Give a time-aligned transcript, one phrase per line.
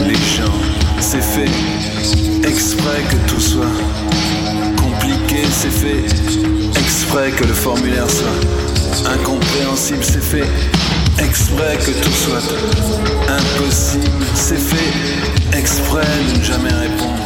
[0.00, 0.52] les gens.
[1.00, 1.50] C'est fait
[2.48, 3.66] exprès que tout soit
[4.76, 6.04] compliqué, c'est fait
[6.78, 10.48] exprès que le formulaire soit incompréhensible, c'est fait
[11.18, 12.42] exprès que tout soit
[13.28, 17.25] impossible, c'est fait exprès de ne jamais répondre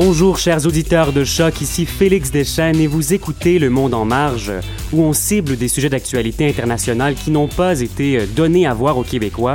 [0.00, 4.52] Bonjour chers auditeurs de choc, ici Félix Deschênes et vous écoutez Le Monde en marge,
[4.92, 8.96] où on cible des sujets d'actualité internationale qui n'ont pas été euh, donnés à voir
[8.96, 9.54] aux Québécois.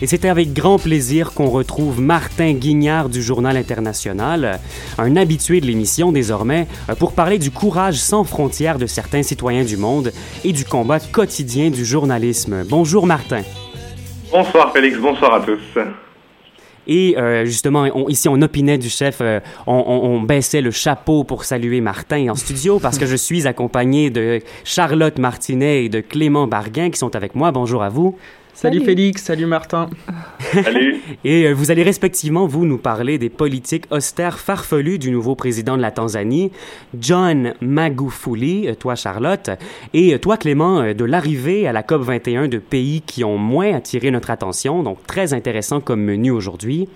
[0.00, 4.58] Et c'est avec grand plaisir qu'on retrouve Martin Guignard du Journal International,
[4.96, 9.64] un habitué de l'émission désormais, euh, pour parler du courage sans frontières de certains citoyens
[9.64, 10.12] du monde
[10.44, 12.64] et du combat quotidien du journalisme.
[12.70, 13.42] Bonjour Martin.
[14.32, 15.78] Bonsoir Félix, bonsoir à tous.
[16.86, 21.44] Et euh, justement, ici, on opinait du chef, euh, on, on, baissait le chapeau pour
[21.44, 26.46] saluer Martin en studio parce que je suis accompagné de Charlotte Martinet et de Clément
[26.46, 27.52] Barguin qui sont avec moi.
[27.52, 28.16] Bonjour à vous.
[28.54, 29.90] Salut, Félix, salut Martin.
[30.38, 31.02] Salut.
[31.24, 35.76] Et euh, vous allez respectivement, vous, nous parler des politiques austères farfelues du nouveau président
[35.76, 36.52] de la Tanzanie,
[36.98, 39.50] John Magufuli, euh, toi Charlotte,
[39.92, 43.74] et euh, toi Clément, de l'arrivée à la COP 21 de pays qui ont moins
[43.74, 46.88] attiré notre attention, donc très intéressant comme menu aujourd'hui.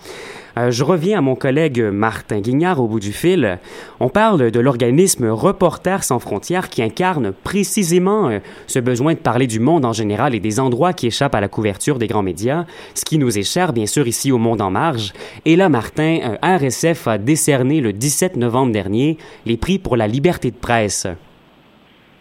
[0.59, 3.59] Euh, je reviens à mon collègue Martin Guignard au bout du fil.
[4.01, 9.47] On parle de l'organisme Reporters sans frontières qui incarne précisément euh, ce besoin de parler
[9.47, 12.65] du monde en général et des endroits qui échappent à la couverture des grands médias,
[12.95, 15.13] ce qui nous est cher bien sûr ici au Monde en Marge.
[15.45, 20.09] Et là, Martin, euh, RSF a décerné le 17 novembre dernier les prix pour la
[20.09, 21.07] liberté de presse.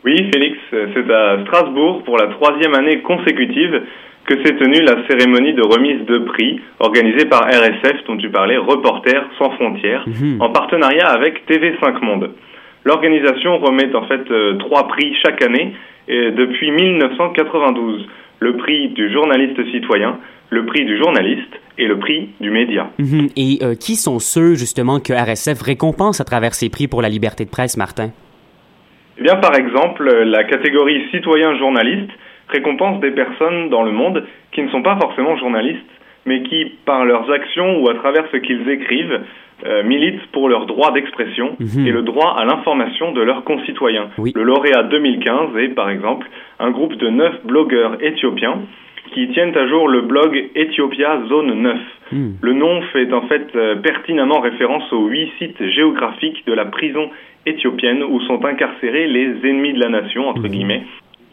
[0.06, 3.82] Oui, Félix, c'est à Strasbourg pour la troisième année consécutive
[4.28, 8.58] que s'est tenue la cérémonie de remise de prix organisée par RSF, dont tu parlais,
[8.58, 10.42] Reporters sans frontières, mhm.
[10.42, 12.32] en partenariat avec TV5 Monde.
[12.86, 15.74] L'organisation remet en fait euh, trois prix chaque année
[16.08, 18.08] depuis 1992.
[18.40, 20.20] Le prix du journaliste citoyen,
[20.50, 22.90] le prix du journaliste et le prix du média.
[22.98, 23.28] Mhm.
[23.36, 27.10] Et euh, qui sont ceux justement que RSF récompense à travers ces prix pour la
[27.10, 28.12] liberté de presse, Martin?
[29.18, 32.12] Eh bien, par exemple, la catégorie citoyen-journaliste
[32.50, 35.82] récompense des personnes dans le monde qui ne sont pas forcément journalistes,
[36.26, 39.22] mais qui, par leurs actions ou à travers ce qu'ils écrivent,
[39.66, 41.88] euh, militent pour leur droit d'expression Mhm.
[41.88, 44.10] et le droit à l'information de leurs concitoyens.
[44.36, 46.28] Le lauréat 2015 est, par exemple,
[46.60, 48.60] un groupe de neuf blogueurs éthiopiens
[49.14, 51.78] qui tiennent à jour le blog Ethiopia Zone 9.
[52.12, 52.32] Hmm.
[52.42, 57.10] Le nom fait en fait euh, pertinemment référence aux huit sites géographiques de la prison
[57.46, 60.84] éthiopienne où sont incarcérés les ennemis de la nation, entre guillemets.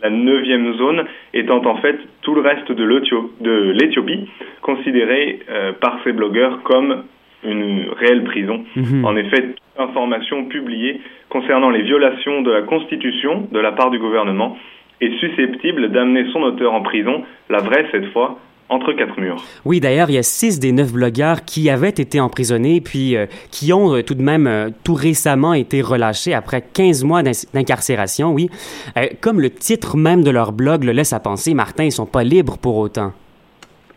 [0.04, 4.28] La neuvième zone étant en fait tout le reste de l'Éthio- de l'Éthiopie,
[4.60, 7.04] considéré euh, par ces blogueurs comme
[7.42, 8.64] une réelle prison.
[8.76, 9.02] Mhm.
[9.04, 13.98] En effet, toute information publiée concernant les violations de la Constitution de la part du
[13.98, 14.58] gouvernement
[15.00, 18.38] est susceptible d'amener son auteur en prison, la vraie cette fois,
[18.74, 19.42] entre quatre murs.
[19.64, 23.26] Oui, d'ailleurs, il y a six des neuf blogueurs qui avaient été emprisonnés, puis euh,
[23.50, 27.30] qui ont euh, tout de même euh, tout récemment été relâchés après 15 mois d'in-
[27.54, 28.50] d'incarcération, oui.
[29.20, 32.24] Comme le titre même de leur blog le laisse à penser, Martin, ils sont pas
[32.24, 33.12] libres pour autant.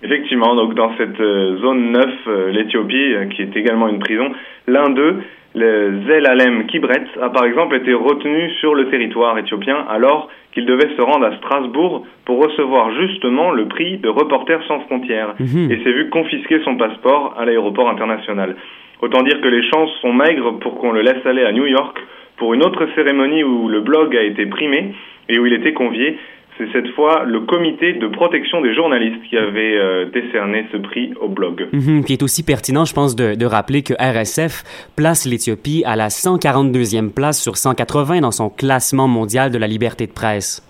[0.03, 4.29] Effectivement, donc dans cette zone 9, euh, l'Éthiopie, qui est également une prison,
[4.67, 5.15] l'un d'eux,
[5.55, 10.95] le Zelalem Kibret, a par exemple été retenu sur le territoire éthiopien alors qu'il devait
[10.95, 15.71] se rendre à Strasbourg pour recevoir justement le prix de Reporters sans frontières Mhm.
[15.71, 18.55] et s'est vu confisquer son passeport à l'aéroport international.
[19.01, 21.97] Autant dire que les chances sont maigres pour qu'on le laisse aller à New York
[22.37, 24.93] pour une autre cérémonie où le blog a été primé
[25.29, 26.17] et où il était convié.
[26.57, 31.13] C'est cette fois le comité de protection des journalistes qui avait euh, décerné ce prix
[31.21, 31.67] au blog.
[31.71, 34.63] Puis il est aussi pertinent, je pense, de, de rappeler que RSF
[34.95, 40.07] place l'Éthiopie à la 142e place sur 180 dans son classement mondial de la liberté
[40.07, 40.63] de presse.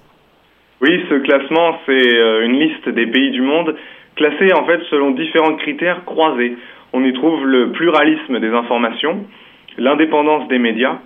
[0.81, 3.75] Oui, ce classement, c'est euh, une liste des pays du monde
[4.15, 6.57] classés en fait selon différents critères croisés.
[6.93, 9.25] On y trouve le pluralisme des informations,
[9.77, 10.99] l'indépendance des médias,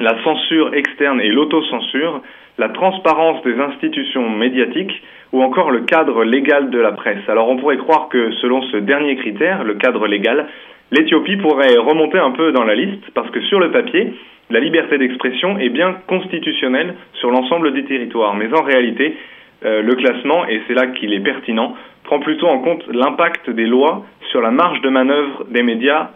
[0.00, 2.22] la censure externe et l'autocensure,
[2.58, 5.02] la transparence des institutions médiatiques
[5.32, 7.28] ou encore le cadre légal de la presse.
[7.28, 10.46] Alors on pourrait croire que selon ce dernier critère, le cadre légal,
[10.92, 14.14] l'Éthiopie pourrait remonter un peu dans la liste parce que sur le papier,
[14.50, 18.34] la liberté d'expression est bien constitutionnelle sur l'ensemble des territoires.
[18.34, 19.16] Mais en réalité,
[19.64, 21.74] euh, le classement, et c'est là qu'il est pertinent,
[22.04, 26.10] prend plutôt en compte l'impact des lois sur la marge de manœuvre des médias.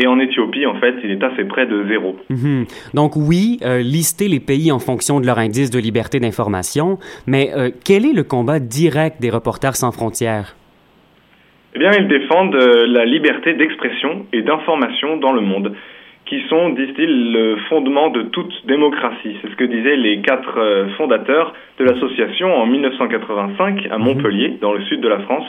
[0.00, 2.16] Et en Éthiopie, en fait, il est assez près de zéro.
[2.30, 2.66] Mhm.
[2.94, 7.50] Donc oui, euh, lister les pays en fonction de leur indice de liberté d'information, mais
[7.56, 10.54] euh, quel est le combat direct des reporters sans frontières?
[11.74, 15.74] Eh bien, ils défendent euh, la liberté d'expression et d'information dans le monde,
[16.26, 19.36] qui sont, disent-ils, le fondement de toute démocratie.
[19.42, 24.82] C'est ce que disaient les quatre fondateurs de l'association en 1985 à Montpellier, dans le
[24.84, 25.46] sud de la France,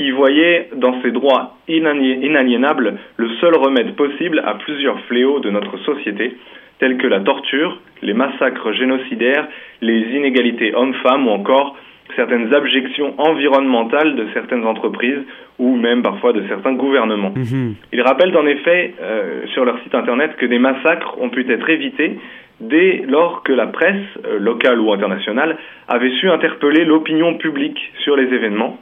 [0.00, 5.50] qui voyaient dans ces droits inali- inaliénables le seul remède possible à plusieurs fléaux de
[5.50, 6.36] notre société,
[6.78, 9.46] tels que la torture, les massacres génocidaires,
[9.82, 11.76] les inégalités hommes-femmes ou encore
[12.16, 15.22] certaines abjections environnementales de certaines entreprises
[15.58, 17.34] ou même parfois de certains gouvernements.
[17.36, 17.74] Mhm.
[17.92, 21.68] Ils rappellent en effet euh, sur leur site internet que des massacres ont pu être
[21.68, 22.18] évités
[22.58, 25.58] dès lors que la presse, euh, locale ou internationale,
[25.88, 28.78] avait su interpeller l'opinion publique sur les événements.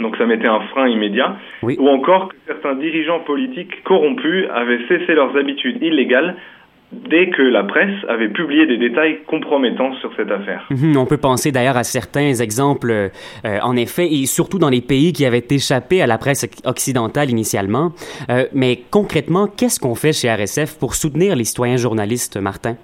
[0.00, 1.36] Donc ça mettait un frein immédiat.
[1.62, 6.36] Ou encore que certains dirigeants politiques corrompus avaient cessé leurs habitudes illégales
[6.92, 10.64] dès que la presse avait publié des détails compromettants sur cette affaire.
[10.70, 13.08] Mhm, On peut penser d'ailleurs à certains exemples, euh,
[13.44, 17.30] euh, en effet, et surtout dans les pays qui avaient échappé à la presse occidentale
[17.30, 17.92] initialement.
[18.30, 22.76] Euh, mais concrètement, qu'est-ce qu'on fait chez RSF pour soutenir les citoyens journalistes, Martin?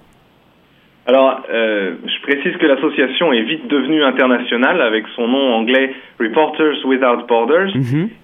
[1.07, 6.85] Alors, euh, je précise que l'association est vite devenue internationale avec son nom anglais Reporters
[6.85, 7.71] Without Borders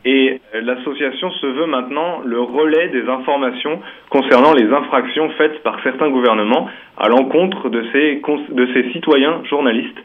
[0.06, 5.82] et euh, l'association se veut maintenant le relais des informations concernant les infractions faites par
[5.84, 8.22] certains gouvernements à l'encontre de ces,
[8.54, 10.00] de ces citoyens journalistes.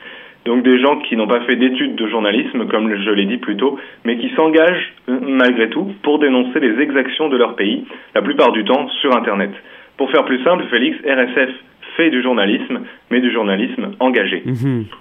[0.47, 3.57] Donc des gens qui n'ont pas fait d'études de journalisme, comme je l'ai dit plus
[3.57, 7.85] tôt, mais qui s'engagent euh, malgré tout pour dénoncer les exactions de leur pays,
[8.17, 9.53] la plupart du temps sur Internet.
[9.97, 11.51] Pour faire plus simple, Félix, RSF
[11.97, 12.81] fait du journalisme,
[13.11, 14.43] mais du journalisme engagé.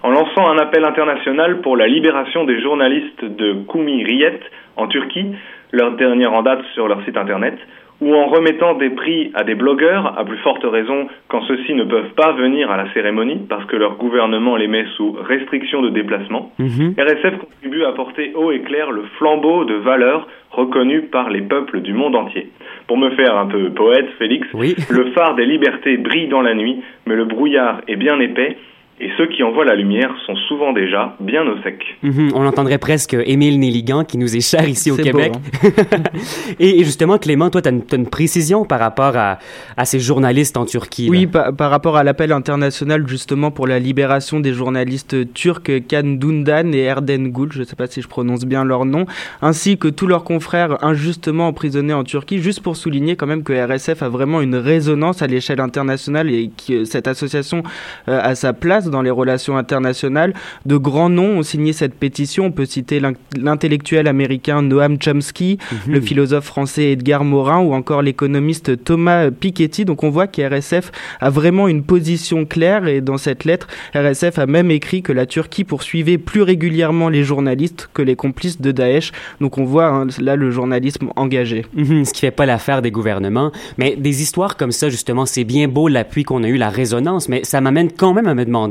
[0.04, 4.40] En lançant un appel international pour la libération des journalistes de Koumi Riyet
[4.78, 5.28] en Turquie,
[5.72, 7.58] leur dernière en date sur leur site internet,
[8.02, 11.84] ou en remettant des prix à des blogueurs, à plus forte raison quand ceux-ci ne
[11.84, 15.90] peuvent pas venir à la cérémonie parce que leur gouvernement les met sous restriction de
[15.90, 16.52] déplacement,
[16.98, 21.82] RSF contribue à porter haut et clair le flambeau de valeurs reconnues par les peuples
[21.82, 22.50] du monde entier.
[22.88, 24.48] Pour me faire un peu poète, Félix,
[24.90, 28.58] le phare des libertés brille dans la nuit, mais le brouillard est bien épais
[29.02, 31.84] et ceux qui envoient la lumière sont souvent déjà bien au sec.
[32.04, 35.34] Mhm, on entendrait presque Émile Néligan qui nous est cher ici au Québec.
[35.36, 35.98] hein.
[36.60, 39.40] et, et justement, Clément, toi, tu as, une précision par rapport à,
[39.76, 41.08] à ces journalistes en Turquie.
[41.10, 46.18] Oui, par, par rapport à l'appel international justement pour la libération des journalistes turcs Kan
[46.20, 49.06] Dundan et Erden Gül, je ne sais pas si je prononce bien leur nom,
[49.42, 53.54] ainsi que tous leurs confrères injustement emprisonnés en Turquie, juste pour souligner quand même que
[53.54, 57.64] RSF a vraiment une résonance à l'échelle internationale et que cette association
[58.08, 60.34] euh, a sa place dans les relations internationales.
[60.68, 62.46] De grands noms ont signé cette pétition.
[62.46, 65.58] On peut citer l'in- l'intellectuel américain Noam Chomsky,
[65.88, 65.94] Mhm.
[65.94, 69.86] le philosophe français Edgar Morin ou encore l'économiste Thomas Piketty.
[69.86, 74.46] Donc on voit qu'RSF a vraiment une position claire et dans cette lettre, RSF a
[74.46, 79.12] même écrit que la Turquie poursuivait plus régulièrement les journalistes que les complices de Daesh.
[79.40, 81.66] Donc on voit hein, là le journalisme engagé.
[81.76, 83.52] Mhm, ce qui fait pas l'affaire des gouvernements.
[83.78, 87.30] Mais des histoires comme ça, justement, c'est bien beau l'appui qu'on a eu, la résonance,
[87.30, 88.71] mais ça m'amène quand même à me demander,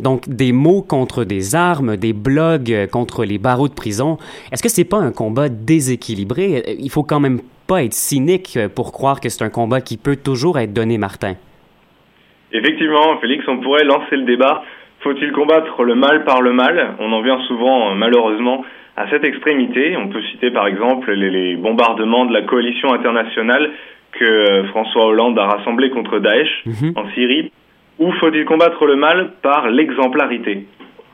[0.00, 4.18] donc, des mots contre des armes, des blogs euh, contre les barreaux de prison.
[4.50, 6.76] Est-ce que c'est pas un combat déséquilibré?
[6.78, 9.96] Il faut quand même pas être cynique euh, pour croire que c'est un combat qui
[9.96, 11.34] peut toujours être donné, Martin.
[12.52, 14.62] Effectivement, Félix, on pourrait lancer le débat.
[15.00, 16.96] Faut-il combattre le mal par le mal?
[16.98, 18.64] On en vient souvent, euh, malheureusement,
[18.96, 19.96] à cette extrémité.
[19.96, 23.70] On peut citer par exemple les, les bombardements de la coalition internationale
[24.12, 27.50] que François Hollande a rassemblé contre Daesh en Syrie.
[27.98, 30.66] Ou faut-il combattre le mal par l'exemplarité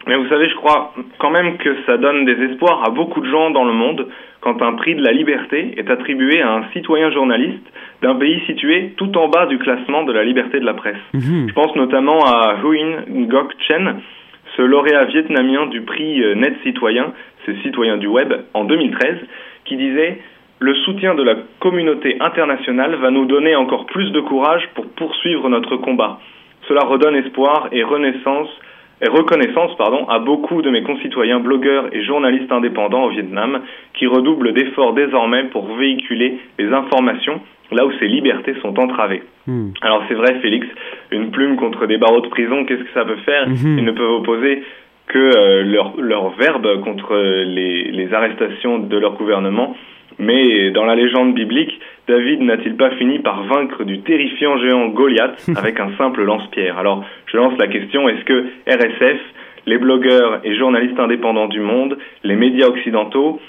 [0.07, 3.31] Mais vous savez, je crois quand même que ça donne des espoirs à beaucoup de
[3.31, 4.07] gens dans le monde
[4.41, 7.67] quand un prix de la liberté est attribué à un citoyen journaliste
[8.03, 10.97] d'un pays situé tout en bas du classement de la liberté de la presse.
[11.49, 14.01] Je pense notamment à Huyen Ngoc Chen,
[14.57, 17.13] ce lauréat vietnamien du prix euh, Net Citoyen,
[17.47, 19.17] ce citoyen du web, en 2013,
[19.65, 20.19] qui disait
[20.59, 25.49] Le soutien de la communauté internationale va nous donner encore plus de courage pour poursuivre
[25.49, 26.19] notre combat.
[26.71, 28.49] Cela redonne espoir et renaissance
[29.03, 33.63] et reconnaissance pardon, à beaucoup de mes concitoyens blogueurs et journalistes indépendants au Vietnam
[33.95, 37.41] qui redoublent d'efforts désormais pour véhiculer les informations
[37.73, 39.25] là où ces libertés sont entravées.
[39.49, 39.71] Hmm.
[39.81, 40.65] Alors c'est vrai Félix,
[41.11, 43.49] une plume contre des barreaux de prison, qu'est-ce que ça peut faire?
[43.49, 43.79] Mhm.
[43.79, 44.63] Ils ne peuvent opposer
[45.09, 49.75] que euh, leur, leur verbe contre les, les arrestations de leur gouvernement.
[50.21, 55.49] Mais dans la légende biblique, David n'a-t-il pas fini par vaincre du terrifiant géant Goliath
[55.57, 56.79] avec un simple lance-pierre?
[56.79, 59.21] Alors je lance la question, est-ce que RSF,
[59.67, 63.41] les blogueurs et journalistes indépendants du monde, les médias occidentaux,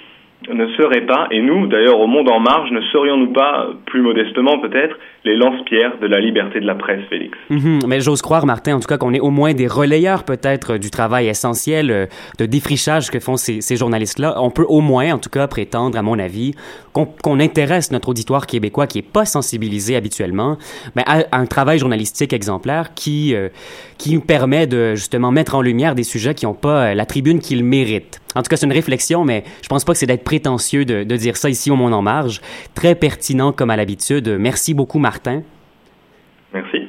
[0.49, 4.59] ne seraient pas, et nous d'ailleurs au Monde en Marge, ne serions-nous pas, plus modestement
[4.59, 7.37] peut-être, les lance-pierres de la liberté de la presse, Félix?
[7.49, 10.77] Mhm, Mais j'ose croire, Martin, en tout cas, qu'on est au moins des relayeurs peut-être
[10.77, 12.05] du travail essentiel euh,
[12.39, 14.35] de défrichage que font ces, ces journalistes-là.
[14.37, 16.55] On peut au moins, en tout cas, prétendre, à mon avis,
[16.93, 20.57] qu'on qu'on intéresse notre auditoire québécois qui est pas sensibilisé habituellement,
[20.95, 23.49] mais à, à un travail journalistique exemplaire qui euh,
[23.97, 27.05] qui nous permet de justement mettre en lumière des sujets qui n'ont pas euh, la
[27.05, 28.21] tribune qu'ils méritent.
[28.35, 31.03] En tout cas, c'est une réflexion, mais je pense pas que c'est d'être prétentieux de,
[31.03, 32.41] de dire ça ici au Monde en Marge.
[32.75, 34.37] Très pertinent comme à l'habitude.
[34.39, 35.43] Merci beaucoup, Martin.
[36.53, 36.80] Merci.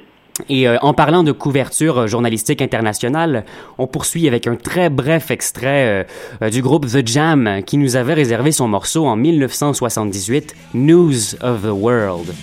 [0.48, 3.44] Et euh, en parlant de couverture euh, journalistique internationale,
[3.78, 6.04] on poursuit avec un très bref extrait euh,
[6.42, 11.62] euh, du groupe The Jam qui nous avait réservé son morceau en 1978, News of
[11.62, 12.34] the World.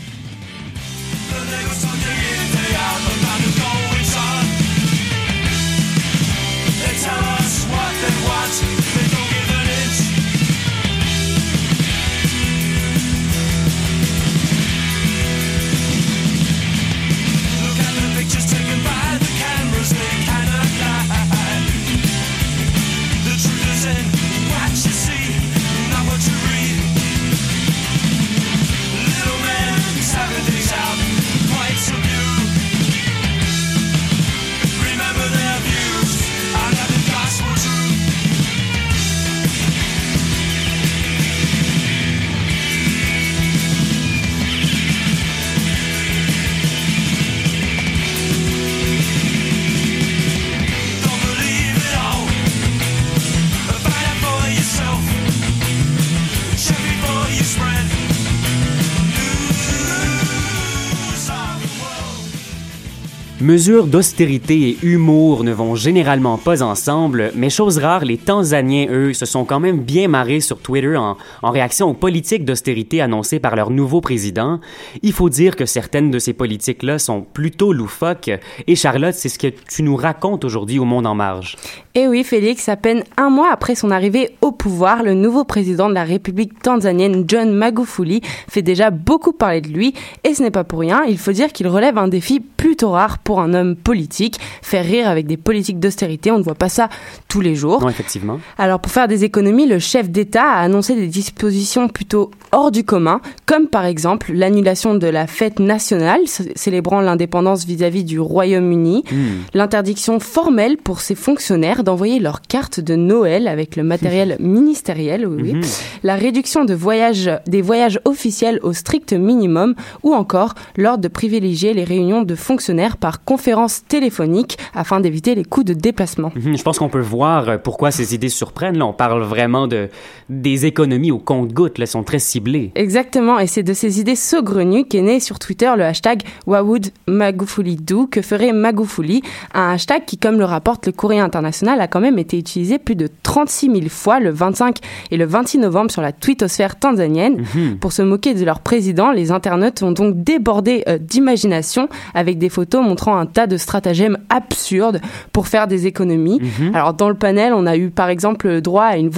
[63.49, 69.11] Mesures d'austérité et humour ne vont généralement pas ensemble, mais chose rare, les Tanzaniens, eux,
[69.13, 73.39] se sont quand même bien marrés sur Twitter en, en réaction aux politiques d'austérité annoncées
[73.39, 74.59] par leur nouveau président.
[75.01, 78.29] Il faut dire que certaines de ces politiques-là sont plutôt loufoques.
[78.67, 81.55] Et Charlotte, c'est ce que tu nous racontes aujourd'hui au Monde en Marge.
[81.95, 85.89] Et oui, Félix, à peine un mois après son arrivée au pouvoir, le nouveau président
[85.89, 89.95] de la République tanzanienne, John Magufuli, fait déjà beaucoup parler de lui.
[90.23, 93.17] Et ce n'est pas pour rien, il faut dire qu'il relève un défi plutôt rare
[93.17, 94.37] pour pour un homme politique.
[94.61, 96.89] Faire rire avec des politiques d'austérité, on ne voit pas ça
[97.29, 97.81] tous les jours.
[97.81, 98.39] Non, effectivement.
[98.57, 102.83] Alors pour faire des économies, le chef d'État a annoncé des dispositions plutôt hors du
[102.83, 106.21] commun, comme par exemple l'annulation de la fête nationale
[106.55, 109.43] célébrant l'indépendance vis-à-vis du Royaume-Uni, Hmm.
[109.53, 115.53] l'interdiction formelle pour ses fonctionnaires d'envoyer leurs cartes de Noël avec le matériel ministériel, oui.
[115.53, 115.61] Mhm.
[116.03, 121.73] la réduction de voyages, des voyages officiels au strict minimum, ou encore l'ordre de privilégier
[121.73, 126.31] les réunions de fonctionnaires par conférence téléphonique afin d'éviter les coûts de déplacement.
[126.35, 128.79] Mhm, Je pense qu'on peut voir euh, pourquoi ces idées surprennent.
[128.79, 129.89] Là, on parle vraiment de
[130.29, 131.77] des économies au compte-gouttes.
[131.77, 132.71] Là, sont très ciblées.
[132.73, 138.07] Exactement, et c'est de ces idées saugrenues qu'est né sur Twitter le hashtag Wawood Do,
[138.07, 139.21] que ferait Magufuli,
[139.53, 142.95] un hashtag qui, comme le rapporte le courrier international, a quand même été utilisé plus
[142.95, 144.77] de 36 000 fois le 25
[145.11, 147.45] et le 26 novembre sur la twittosphère tanzanienne.
[147.55, 147.77] Mhm.
[147.77, 152.49] Pour se moquer de leur président, les internautes ont donc débordé euh, d'imagination avec des
[152.49, 155.01] photos montrant un tas de stratagèmes absurdes
[155.33, 156.39] pour faire des économies.
[156.59, 156.75] Mhm.
[156.75, 159.11] Alors dans le panel, on a eu par exemple le droit à une,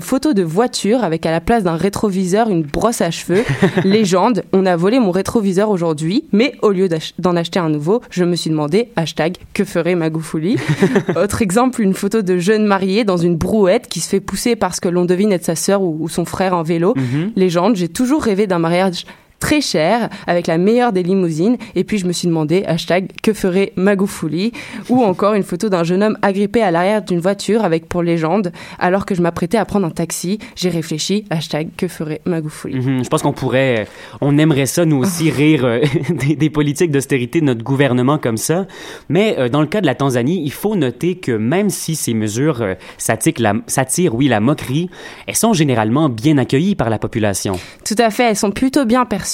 [0.00, 3.44] photo de voiture avec à la place d'un rétroviseur une brosse à cheveux.
[3.84, 8.24] Légende, on a volé mon rétroviseur aujourd'hui, mais au lieu d'en acheter un nouveau, je
[8.24, 10.56] me suis demandé hashtag que ferait Magoufouli?
[11.16, 14.80] Autre exemple, une photo de jeune marié dans une brouette qui se fait pousser parce
[14.80, 16.94] que l'on devine être sa sœur ou, ou son frère en vélo.
[16.96, 17.32] Mhm.
[17.36, 19.04] Légende, j'ai toujours rêvé d'un mariage
[19.38, 21.56] très cher, avec la meilleure des limousines.
[21.74, 24.52] Et puis je me suis demandé, hashtag, que ferait Magoufouli
[24.88, 28.52] Ou encore une photo d'un jeune homme agrippé à l'arrière d'une voiture avec pour légende,
[28.78, 30.38] alors que je m'apprêtais à prendre un taxi.
[30.54, 33.86] J'ai réfléchi, hashtag, que ferait Magoufouli Mhm, Je pense qu'on pourrait,
[34.20, 38.36] on aimerait ça nous aussi rire euh, des, des politiques d'austérité de notre gouvernement comme
[38.36, 38.66] ça.
[39.08, 42.14] Mais euh, dans le cas de la Tanzanie, il faut noter que même si ces
[42.14, 44.90] mesures euh, s'attirent, la, s'attirent, oui, la moquerie,
[45.26, 47.58] elles sont généralement bien accueillies par la population.
[47.84, 49.25] Tout à fait, elles sont plutôt bien perçues,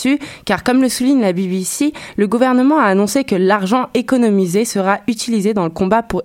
[0.44, 5.54] car comme le souligne la BBC, le gouvernement a annoncé que l'argent économisé sera utilisé
[5.54, 6.22] dans le combat pour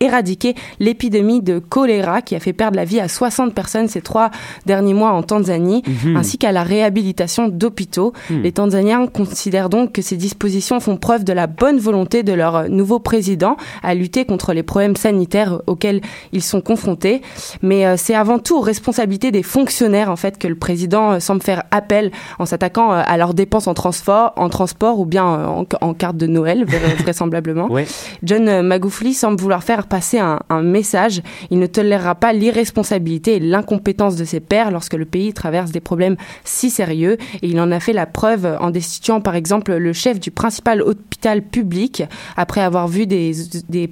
[0.00, 4.30] éradiquer l'épidémie de choléra qui a fait perdre la vie à 60 personnes ces trois
[4.66, 6.16] derniers mois en Tanzanie, Mhm.
[6.16, 8.12] ainsi qu'à la réhabilitation d'hôpitaux.
[8.30, 8.42] Hmm.
[8.42, 12.68] Les Tanzaniens considèrent donc que ces dispositions font preuve de la bonne volonté de leur
[12.68, 16.00] nouveau président à lutter contre les problèmes sanitaires auxquels
[16.32, 17.22] ils sont confrontés.
[17.62, 21.20] Mais euh, c'est avant tout aux responsabilités des fonctionnaires en fait que le président euh,
[21.20, 25.24] semble faire appel en s'attaquant euh, à leurs dépenses en transport, en transport ou bien
[25.24, 27.66] en, en carte de Noël vra- vraisemblablement.
[27.70, 27.86] Ouais.
[28.22, 31.22] John Magufuli semble vouloir faire passer un, message.
[31.50, 35.80] Il ne tolérera pas l'irresponsabilité et l'incompétence de ses pairs lorsque le pays traverse des
[35.80, 37.16] problèmes si sérieux.
[37.42, 40.82] Et il en a fait la preuve en destituant par exemple le chef du principal
[40.82, 42.04] hôpital public
[42.36, 43.32] après avoir vu des,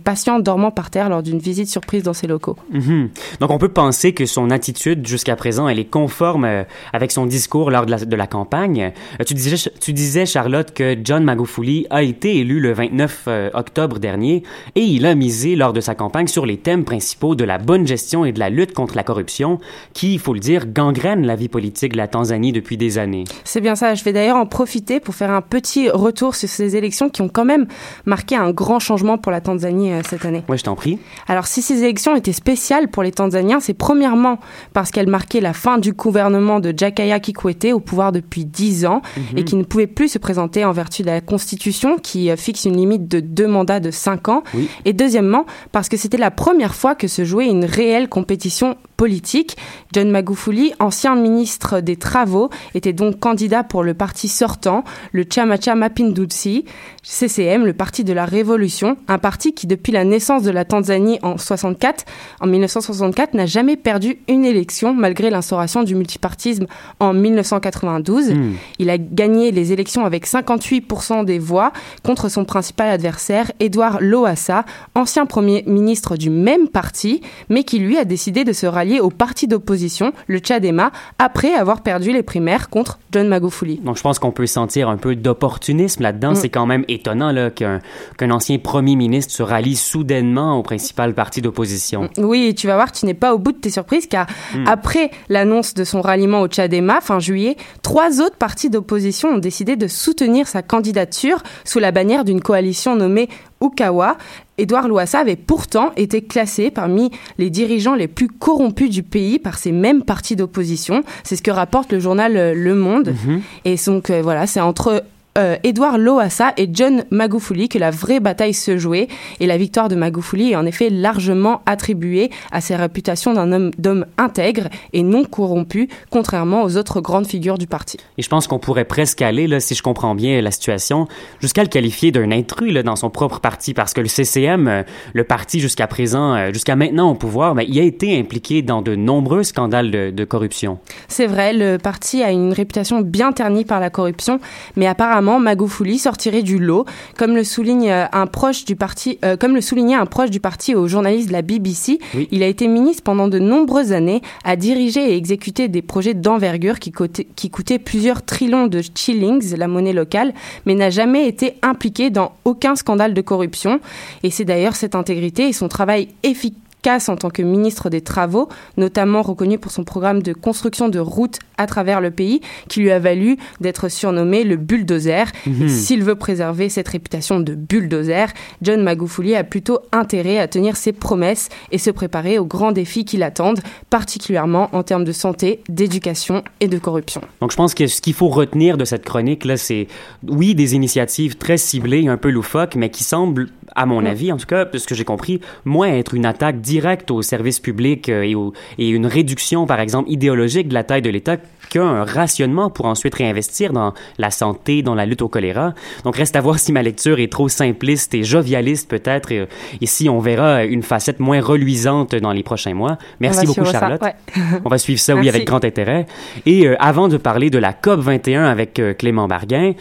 [0.03, 2.57] patients dormant par terre lors d'une visite surprise dans ses locaux.
[2.71, 3.11] Mhm.
[3.41, 7.27] Donc on peut penser que son attitude jusqu'à présent, elle est conforme euh, avec son
[7.27, 8.93] discours lors de la, campagne.
[9.21, 13.51] Euh, tu, disais, tu disais, Charlotte, que John Magufuli a été élu le 29 euh,
[13.55, 14.43] octobre dernier
[14.75, 17.87] et il a misé lors de sa campagne sur les thèmes principaux de la bonne
[17.87, 19.59] gestion et de la lutte contre la corruption
[19.93, 23.25] qui, il faut le dire, gangrène la vie politique de la Tanzanie depuis des années.
[23.45, 23.95] C'est bien ça.
[23.95, 27.29] Je vais d'ailleurs en profiter pour faire un petit retour sur ces élections qui ont
[27.29, 27.67] quand même
[28.05, 30.43] marqué un grand changement pour la Tanzanie euh, cette année.
[30.49, 30.99] Ouais, je t'en prie.
[31.27, 34.39] Alors si ces élections étaient spéciales pour les Tanzaniens, c'est premièrement
[34.73, 39.01] parce qu'elles marquaient la fin du gouvernement de Jakaya Kikwete au pouvoir depuis 10 ans
[39.17, 39.39] Mhm.
[39.39, 42.65] et qui ne pouvait plus se présenter en vertu de la Constitution qui euh, fixe
[42.65, 44.43] une limite de deux mandats de 5 ans.
[44.55, 44.69] Oui.
[44.85, 45.47] Et deuxièmement
[45.77, 49.57] parce que c'était la première fois que se jouait une réelle compétition politique.
[49.93, 55.75] John Magufuli, ancien ministre des Travaux, était donc candidat pour le parti sortant, le Chamacha
[55.75, 56.65] Mapinduzi,
[57.03, 61.19] CCM, le parti de la Révolution, un parti qui depuis la naissance de la Tanzanie
[61.23, 62.05] en 64,
[62.41, 66.67] en 1964, n'a jamais perdu une élection malgré l'instauration du multipartisme
[67.01, 68.33] en 1992.
[68.33, 68.53] Hmm.
[68.79, 74.65] Il a gagné les élections avec 58% des voix contre son principal adversaire, Edouard Loassa,
[74.95, 79.11] ancien premier ministre du même parti, mais qui lui a décidé de se rallier au
[79.11, 83.81] parti d'opposition, le Tchadema, après avoir perdu les primaires contre John Magufuli.
[83.83, 86.33] Donc, je pense qu'on peut sentir un peu d'opportunisme là-dedans.
[86.33, 86.37] Mm.
[86.37, 87.81] C'est quand même étonnant là, qu'un
[88.17, 92.09] qu'un ancien premier ministre se rallie soudainement au principal parti d'opposition.
[92.19, 94.67] Oui, et tu vas voir, tu n'es pas au bout de tes surprises, car Hmm.
[94.67, 99.77] après l'annonce de son ralliement au Tchadema, fin juillet, trois autres partis d'opposition ont décidé
[99.77, 103.29] de soutenir sa candidature sous la bannière d'une coalition nommée
[103.61, 104.17] Ukawa.
[104.59, 109.59] Édouard Louassa avait pourtant été classé parmi les dirigeants les plus corrompus du pays par
[109.59, 111.03] ces mêmes partis d'opposition.
[111.25, 113.15] C'est ce que rapporte le journal euh, Le Monde.
[113.27, 113.43] Mhm.
[113.65, 115.05] Et donc euh, voilà, c'est entre
[115.37, 119.09] euh, Edouard Loassa et John Magufuli que la vraie bataille se jouait.
[119.41, 123.71] Et la victoire de Magufuli est en effet largement attribuée à sa réputation d'un homme
[123.79, 127.99] d'homme intègre et non corrompu, contrairement aux autres grandes figures du parti.
[128.19, 131.07] Et je pense qu'on pourrait presque aller, là, si je comprends bien la situation,
[131.41, 134.83] jusqu'à le qualifier d'un intrus là, dans son propre parti, parce que le CCM, euh,
[135.13, 138.83] le parti jusqu'à présent, euh, jusqu'à maintenant au pouvoir, ben, il a été impliqué dans
[138.83, 140.79] de nombreux scandales de, de corruption.
[141.09, 144.41] C'est vrai, le parti a une réputation bien ternie par la corruption,
[144.77, 146.85] mais apparemment Magufuli sortirait du lot,
[147.19, 150.41] comme le souligne euh, un proche du parti, euh, comme le soulignait un proche du
[150.41, 151.99] parti au journaliste de la BBC.
[152.15, 152.29] Oui.
[152.31, 156.79] Il a été ministre pendant de nombreuses années, a dirigé et exécuté des projets d'envergure
[156.79, 160.33] qui, coûtaient- qui coûtaient plusieurs trillions de shillings, la monnaie locale,
[160.65, 163.81] mais n'a jamais été impliqué dans aucun scandale de corruption.
[164.23, 168.49] Et c'est d'ailleurs cette intégrité et son travail efficace en tant que ministre des Travaux,
[168.77, 172.93] notamment reconnu pour son programme de construction de routes à travers le pays, qui lui
[172.93, 175.25] a valu d'être surnommé le bulldozer.
[175.47, 175.69] Mhm.
[175.69, 178.27] S'il veut préserver cette réputation de bulldozer,
[178.63, 183.05] John Magufuli a plutôt intérêt à tenir ses promesses et se préparer aux grands défis
[183.05, 187.21] qui l'attendent, particulièrement en termes de santé, d'éducation et de corruption.
[187.41, 189.89] Donc, je pense que ce qu'il faut retenir de cette chronique-là, c'est,
[190.29, 194.07] oui, des initiatives très ciblées, un peu loufoques, mais qui semblent, à mon Mm.
[194.07, 197.23] avis, en tout cas, de ce que j'ai compris, moins être une attaque directe au
[197.23, 201.11] service public euh, et, au- et une réduction, par exemple, idéologique de la taille de
[201.11, 201.37] l'État
[201.69, 205.75] qu'un rationnement pour ensuite réinvestir dans la santé, dans la lutte au choléra.
[206.05, 209.47] Donc, reste à voir si ma lecture est trop simpliste et jovialiste, peut-être, et,
[209.81, 212.99] et si on verra une facette moins reluisante dans les prochains mois.
[213.21, 214.03] Merci beaucoup, ça, Charlotte.
[214.03, 214.15] ouais.
[214.65, 216.07] On va suivre ça, oui, avec grand intérêt.
[216.45, 219.73] Et euh, avant de parler de la COP 21 avec euh, Clément Barguin,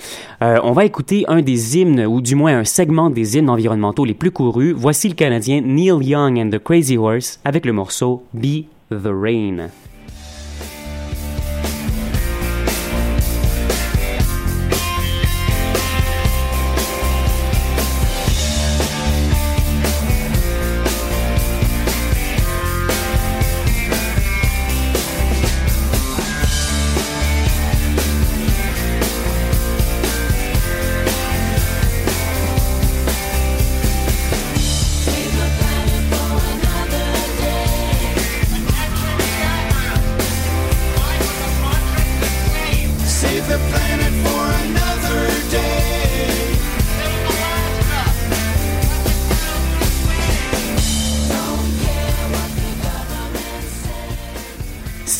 [0.41, 4.05] euh, on va écouter un des hymnes, ou du moins un segment des hymnes environnementaux
[4.05, 4.73] les plus courus.
[4.75, 9.69] Voici le Canadien Neil Young and the Crazy Horse avec le morceau Be the Rain.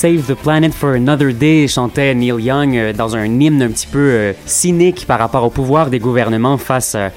[0.06, 3.88] Save the Planet for Another Day chantait Neil Young euh, dans un hymne un petit
[3.88, 7.10] peu euh, cynique par rapport au pouvoir des gouvernements face euh,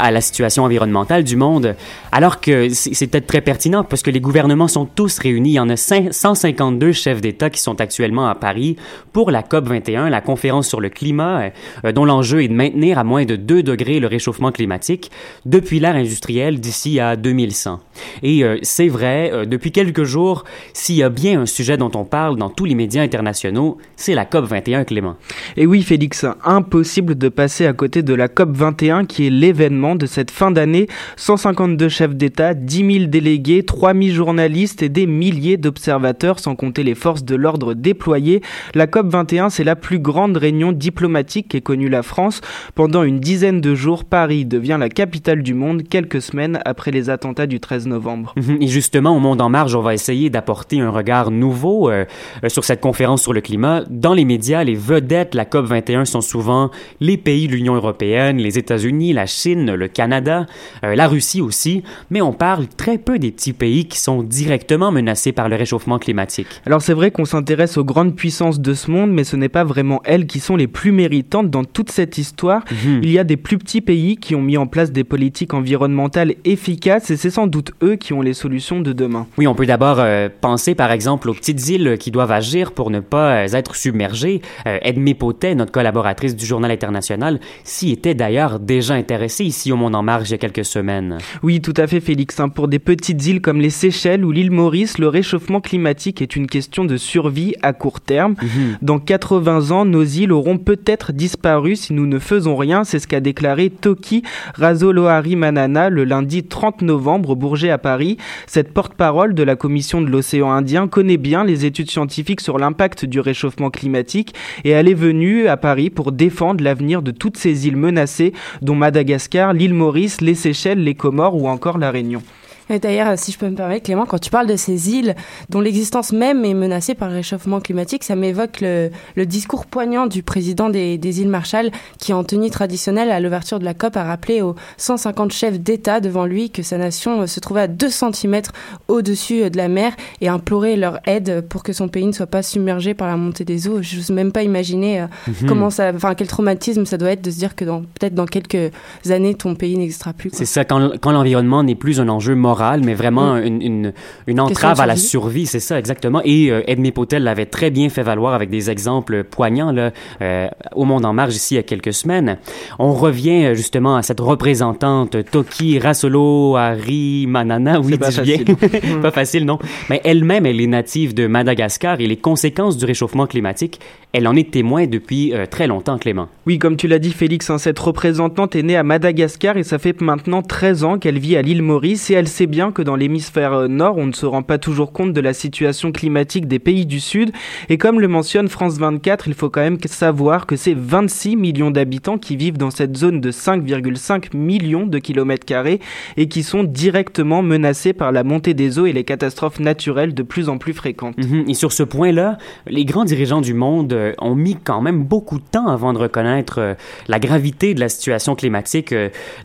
[0.00, 1.76] à la situation environnementale du monde,
[2.10, 5.50] alors que c'est peut-être très pertinent parce que les gouvernements sont tous réunis.
[5.50, 8.76] Il y en a cinq- 152 chefs d'État qui sont actuellement à Paris
[9.12, 11.50] pour la COP 21, la conférence sur le climat, euh,
[11.84, 15.10] euh, dont l'enjeu est de maintenir à moins de 2 degrés le réchauffement climatique
[15.44, 17.80] depuis l'ère industrielle d'ici à 2100.
[18.22, 22.04] Et euh, c'est vrai, depuis quelques jours, s'il y a bien un sujet dont on
[22.04, 25.16] parle dans tous les médias internationaux, c'est la COP 21, Clément.
[25.56, 29.89] Et oui, Félix, impossible de passer à côté de la COP 21 qui est l'événement
[29.94, 30.86] de cette fin d'année.
[31.16, 36.82] 152 chefs d'État, 10 000 délégués, 3 000 journalistes et des milliers d'observateurs, sans compter
[36.82, 38.42] les forces de l'ordre déployées.
[38.74, 42.40] La COP 21, c'est la plus grande réunion diplomatique qu'ait connue la France.
[42.74, 47.10] Pendant une dizaine de jours, Paris devient la capitale du monde quelques semaines après les
[47.10, 48.34] attentats du 13 novembre.
[48.36, 48.58] Mhm.
[48.60, 52.04] Et justement, au Monde en Marge, on va essayer d'apporter un regard nouveau euh,
[52.44, 53.84] euh, sur cette conférence sur le climat.
[53.88, 57.74] Dans les médias, les vedettes de la COP 21 sont souvent les pays de l'Union
[57.74, 60.46] européenne, les États-Unis, la Chine, le Canada,
[60.84, 64.92] euh, la Russie aussi, mais on parle très peu des petits pays qui sont directement
[64.92, 66.46] menacés par le réchauffement climatique.
[66.66, 69.64] Alors c'est vrai qu'on s'intéresse aux grandes puissances de ce monde, mais ce n'est pas
[69.64, 72.62] vraiment elles qui sont les plus méritantes dans toute cette histoire.
[72.70, 73.00] Mhm.
[73.02, 76.34] Il y a des plus petits pays qui ont mis en place des politiques environnementales
[76.44, 79.26] efficaces et c'est sans doute eux qui ont les solutions de demain.
[79.38, 82.90] Oui, on peut d'abord euh, penser par exemple aux petites îles qui doivent agir pour
[82.90, 84.42] ne pas euh, être submergées.
[84.66, 89.76] Euh, Edmé Potet, notre collaboratrice du Journal international, s'y était d'ailleurs déjà intéressée ici au
[89.76, 91.18] Monde en Marge il y a quelques semaines.
[91.42, 92.38] Oui, tout à fait Félix.
[92.40, 92.48] hein.
[92.48, 96.46] Pour des petites îles comme les Seychelles ou l'île Maurice, le réchauffement climatique est une
[96.46, 98.34] question de survie à court terme.
[98.82, 102.84] Dans 80 ans, nos îles auront peut-être disparu si nous ne faisons rien.
[102.84, 104.22] C'est ce qu'a déclaré Toki
[104.54, 108.16] Razolohari Manana le lundi 30 novembre au Bourget à Paris.
[108.46, 113.04] Cette porte-parole de la Commission de l'océan Indien connaît bien les études scientifiques sur l'impact
[113.04, 117.66] du réchauffement climatique et elle est venue à Paris pour défendre l'avenir de toutes ces
[117.66, 122.22] îles menacées, dont Madagascar, l'île Maurice, les Seychelles, les Comores ou encore la Réunion.
[122.70, 125.14] Et D'ailleurs, si je peux me permettre, Clément, quand tu parles de ces îles
[125.48, 130.06] dont l'existence même est menacée par le réchauffement climatique, ça m'évoque le, le discours poignant
[130.06, 133.96] du président des, des îles Marshall qui, en tenue traditionnelle à l'ouverture de la COP,
[133.96, 137.68] a rappelé aux 150 chefs d'État devant lui que sa nation euh, se trouvait à
[137.68, 138.42] 2 cm
[138.88, 142.12] au-dessus euh, de la mer et a imploré leur aide pour que son pays ne
[142.12, 143.82] soit pas submergé par la montée des eaux.
[143.82, 145.48] Je n'ose même pas imaginer euh, Mhm.
[145.48, 148.72] comment ça, enfin quel traumatisme ça doit être de se dire que peut-être dans quelques
[149.08, 150.30] années ton pays n'existera plus.
[150.32, 153.44] C'est ça, quand, quand l'environnement n'est plus un enjeu moral, mais vraiment Mm.
[153.46, 153.92] une, une,
[154.26, 155.46] une entrave à la survie.
[155.46, 156.20] c'est ça, exactement.
[156.24, 159.92] Et euh, Edmé Potel l'avait très bien fait valoir avec des exemples poignants là,
[160.22, 162.38] euh, au Monde en Marge ici il y a quelques semaines.
[162.78, 168.38] On revient euh, justement à cette représentante Toki Rasolo Hari Manana, oui, C'est pas bien.
[168.38, 169.00] facile.
[169.02, 169.58] pas facile, non.
[169.88, 173.80] Mais elle-même, elle est native de Madagascar et les conséquences du réchauffement climatique,
[174.12, 176.28] elle en est témoin depuis euh, très longtemps, Clément.
[176.46, 179.78] Oui, comme tu l'as dit, Félix, hein, cette représentante est née à Madagascar et ça
[179.78, 182.96] fait maintenant 13 ans qu'elle vit à l'île Maurice et elle sait bien que dans
[182.96, 186.58] l'hémisphère euh, nord, on ne se rend pas toujours compte de la situation climatique des
[186.58, 187.32] pays du sud.
[187.68, 191.70] Et comme le mentionne France 24, il faut quand même savoir que c'est 26 millions
[191.70, 195.80] d'habitants qui vivent dans cette zone de 5,5 millions de kilomètres carrés
[196.16, 200.22] et qui sont directement menacés par la montée des eaux et les catastrophes naturelles de
[200.22, 201.16] plus en plus fréquentes.
[201.18, 201.44] Mhm.
[201.48, 202.36] Et sur ce point-là,
[202.66, 205.98] les grands dirigeants du monde euh, ont mis quand même beaucoup de temps avant de
[205.98, 206.74] reconnaître euh,
[207.08, 208.94] la gravité de la situation climatique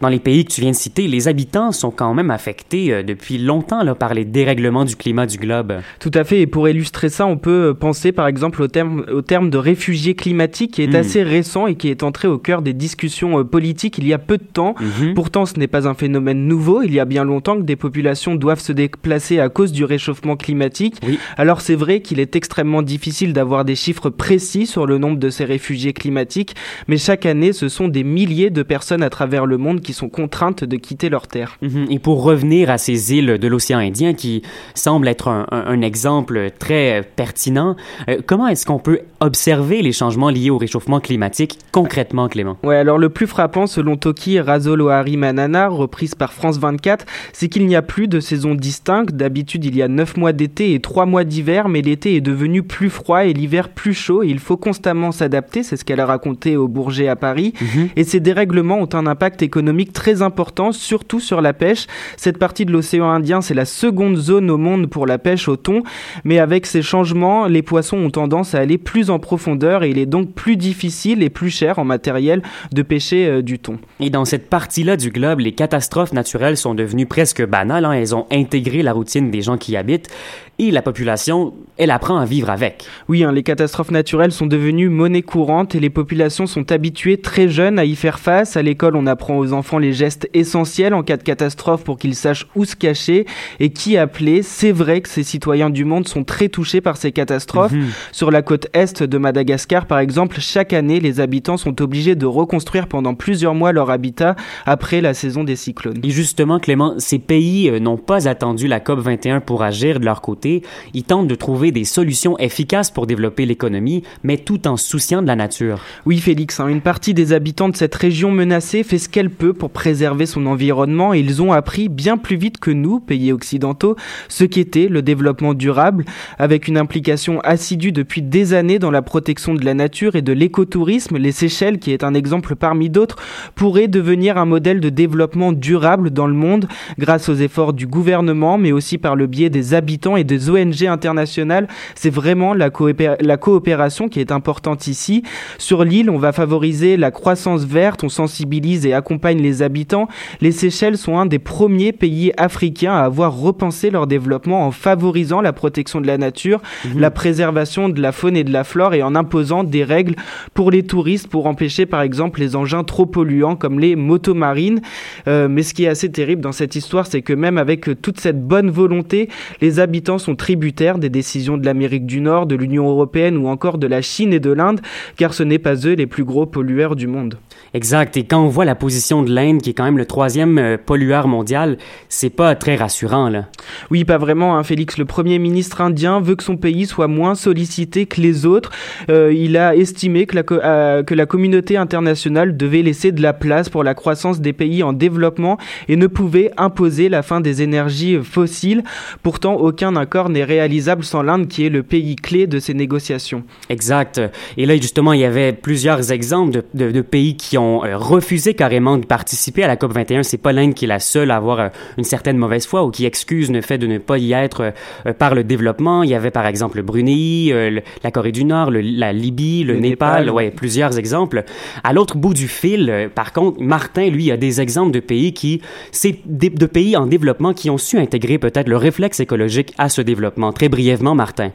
[0.01, 1.07] dans les pays que tu viens de citer.
[1.07, 5.25] Les habitants sont quand même affectés euh, depuis longtemps là, par les dérèglements du climat
[5.25, 5.73] du globe.
[5.99, 9.05] Tout à fait, et pour illustrer ça, on peut euh, penser par exemple au terme,
[9.11, 10.95] au terme de réfugié climatique qui est Mm.
[10.95, 14.17] assez récent et qui est entré au cœur des discussions euh, politiques il y a
[14.17, 14.75] peu de temps.
[14.79, 15.13] Mhm.
[15.13, 18.35] Pourtant, ce n'est pas un phénomène nouveau, il y a bien longtemps que des populations
[18.35, 20.97] doivent se déplacer à cause du réchauffement climatique.
[21.05, 21.19] Oui.
[21.37, 25.29] Alors c'est vrai qu'il est extrêmement difficile d'avoir des chiffres précis sur le nombre de
[25.29, 26.55] ces réfugiés climatiques,
[26.87, 30.09] mais chaque année, ce sont des milliers de personnes à travers le monde qui sont
[30.09, 31.57] contraintes de quitter leur terre.
[31.61, 31.87] Mhm.
[31.89, 34.41] Et pour revenir à ces îles de l'océan Indien qui
[34.73, 37.75] semblent être un, un- un exemple très pertinent,
[38.09, 42.57] euh, comment est-ce qu'on peut observer les changements liés au réchauffement climatique concrètement, Clément?
[42.63, 47.65] Ouais, alors le plus frappant, selon Toki Razolo-Hari Manana, reprise par France 24, c'est qu'il
[47.67, 49.13] n'y a plus de saisons distinctes.
[49.15, 52.63] D'habitude, il y a 9 mois d'été et 3 mois d'hiver, mais l'été est devenu
[52.63, 55.63] plus froid et l'hiver plus chaud et il faut constamment s'adapter.
[55.63, 57.53] C'est ce qu'elle a raconté au Bourget à Paris.
[57.95, 61.87] Et ces dérèglements ont un impact économique très important, surtout sur la pêche.
[62.17, 65.55] Cette partie de l'océan Indien, c'est la seconde zone au monde pour la pêche au
[65.55, 65.83] thon.
[66.23, 69.97] Mais avec ces changements, les poissons ont tendance à aller plus en profondeur et il
[69.97, 72.41] est donc plus difficile et plus cher en matériel
[72.73, 73.77] de pêcher euh, du thon.
[73.99, 77.85] Et dans cette partie-là du globe, les catastrophes naturelles sont devenues presque banales.
[77.85, 77.93] hein.
[77.93, 80.09] Elles ont intégré la routine des gens qui y habitent
[80.57, 82.85] et la population, elle apprend à vivre avec.
[83.09, 87.49] Oui, hein, les catastrophes naturelles sont devenues monnaie courante et les populations sont habituées très
[87.49, 88.55] jeunes à y faire face.
[88.55, 92.15] À l'école, on apprend aux enfants les gestes essentiels en cas de catastrophe pour qu'ils
[92.15, 93.25] sachent où se cacher
[93.59, 94.41] et qui appeler.
[94.41, 97.71] C'est vrai que ces citoyens du monde sont très touchés par ces catastrophes.
[97.71, 97.89] Mhm.
[98.11, 102.25] Sur la côte est de Madagascar, par exemple, chaque année, les habitants sont obligés de
[102.25, 105.99] reconstruire pendant plusieurs mois leur habitat après la saison des cyclones.
[106.03, 110.05] Et justement, Clément, ces pays euh, n'ont pas attendu la COP 21 pour agir de
[110.05, 110.61] leur côté.
[110.93, 115.27] Ils tentent de trouver des solutions efficaces pour développer l'économie, mais tout en souciant de
[115.27, 115.81] la nature.
[116.05, 119.53] Oui, Félix, hein, une partie des habitants de cette région menacée fait ce qu'elle peut
[119.53, 123.95] pour préserver son environnement et ils ont appris bien plus vite que nous, pays occidentaux,
[124.29, 126.05] ce qu'était le développement durable,
[126.37, 130.33] avec une implication assidue depuis des années dans la protection de la nature et de
[130.33, 131.17] l'écotourisme.
[131.17, 133.17] Les Seychelles, qui est un exemple parmi d'autres,
[133.55, 138.57] pourraient devenir un modèle de développement durable dans le monde grâce aux efforts du gouvernement,
[138.57, 141.67] mais aussi par le biais des habitants et des ONG internationales.
[141.95, 145.23] C'est vraiment la, coopé- la coopération qui est importante ici.
[145.57, 150.07] Sur l'île, on va favoriser la croissance verte, on sensibilise et accompagne les habitants.
[150.41, 155.41] Les Seychelles sont un des premiers pays africains à avoir repensé leur développement en favorisant
[155.41, 156.61] la protection de la nature,
[156.95, 160.15] la préservation de la faune et de la flore et en imposant des règles
[160.53, 164.81] pour les touristes pour empêcher par exemple les engins trop polluants comme les motomarines.
[165.27, 168.19] Euh, mais ce qui est assez terrible dans cette histoire, c'est que même avec toute
[168.19, 169.29] cette bonne volonté,
[169.61, 173.77] les habitants sont tributaires des décisions de l'Amérique du Nord, de l'Union européenne ou encore
[173.77, 174.81] de la Chine et de l'Inde,
[175.17, 177.37] car ce n'est pas eux les plus gros pollueurs du monde.
[177.75, 178.15] Exact.
[178.15, 180.77] Et quand on voit la position de l'Inde, qui est quand même le troisième euh,
[180.77, 183.47] pollueur mondial, c'est pas très rassurant, là.
[183.91, 184.57] Oui, pas vraiment.
[184.57, 188.45] Hein, Félix, le Premier ministre indien veut que son pays soit moins sollicité que les
[188.45, 188.71] autres.
[189.09, 193.33] Euh, il a estimé que la, euh, que la communauté internationale devait laisser de la
[193.33, 195.57] place pour la croissance des pays en développement
[195.89, 198.83] et ne pouvait imposer la fin des énergies fossiles.
[199.21, 203.43] Pourtant, aucun accord n'est réalisable sans l'Inde qui est le pays clé de ces négociations.
[203.67, 204.21] Exact.
[204.55, 207.97] Et là, justement, il y avait plusieurs exemples de, de, de pays qui ont euh,
[207.97, 210.23] refusé carrément de participer à la COP21.
[210.23, 212.91] C'est pas l'Inde qui est la seule à avoir euh, une certaine mauvaise foi ou
[212.91, 214.73] qui excuse le fait de ne pas y être
[215.05, 216.03] euh, par le développement.
[216.03, 219.73] Il y avait par exemple le Brunei, la Corée du Nord, le, la Libye, le,
[219.73, 221.43] Le Népal, Népal, ouais, plusieurs exemples.
[221.83, 225.61] À l'autre bout du fil, par contre, Martin, lui, a des exemples de pays qui,
[225.91, 230.01] c'est de pays en développement qui ont su intégrer peut-être le réflexe écologique à ce
[230.01, 230.53] développement.
[230.53, 231.51] Très brièvement, Martin.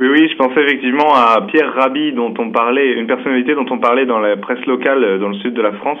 [0.00, 3.78] Oui, oui, je pensais effectivement à Pierre Rabhi, dont on parlait, une personnalité dont on
[3.78, 5.98] parlait dans la presse locale euh, dans le sud de la France,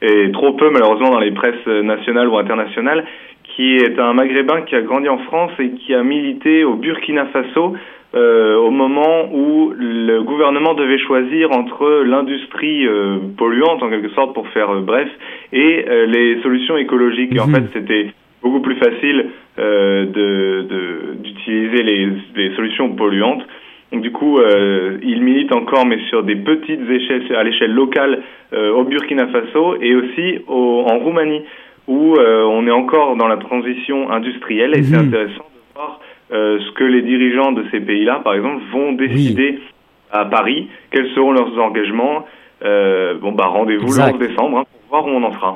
[0.00, 3.04] et trop peu malheureusement dans les presses euh, nationales ou internationales,
[3.56, 7.26] qui est un Maghrébin qui a grandi en France et qui a milité au Burkina
[7.26, 7.74] Faso
[8.14, 14.34] euh, au moment où le gouvernement devait choisir entre l'industrie euh, polluante en quelque sorte
[14.34, 15.08] pour faire euh, bref
[15.52, 17.38] et les solutions écologiques.
[17.40, 17.54] En Mhm.
[17.54, 18.06] fait, c'était
[18.42, 19.26] beaucoup plus facile
[19.58, 23.46] euh, de- de- d'utiliser les, les solutions polluantes.
[23.92, 28.22] Donc du coup, euh, il milite encore, mais sur des petites échelles, à l'échelle locale,
[28.54, 31.42] euh, au Burkina Faso et aussi au, en Roumanie,
[31.88, 34.72] où euh, on est encore dans la transition industrielle.
[34.76, 35.08] Et c'est Mhm.
[35.08, 36.00] intéressant de voir
[36.32, 39.58] euh, ce que les dirigeants de ces pays-là, par exemple, vont décider
[40.10, 42.26] à Paris, quels seront leurs engagements?
[42.64, 44.14] Euh, bon, bah rendez-vous le Exact.
[44.14, 44.64] 11 décembre hein,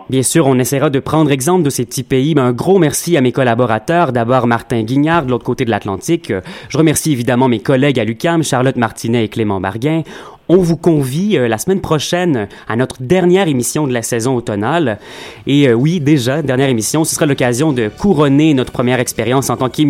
[0.09, 2.35] Bien sûr, on essaiera de prendre exemple de ces petits pays.
[2.35, 4.12] Ben, un gros merci à mes collaborateurs.
[4.12, 6.31] D'abord, Martin Guignard, de l'autre côté de l'Atlantique.
[6.31, 10.03] Euh, Je remercie évidemment mes collègues à l'UCAM, Charlotte Martinet et Clément Barguin.
[10.49, 14.99] On vous convie euh, la semaine prochaine à notre dernière émission de la saison automnale.
[15.46, 19.57] Et euh, oui, déjà, dernière émission, ce sera l'occasion de couronner notre première expérience en
[19.57, 19.87] tant qu'émission